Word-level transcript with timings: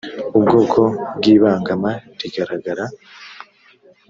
ubwoko 0.37 0.79
bw 1.15 1.23
ibangama 1.33 1.91
rigaragara 2.19 2.85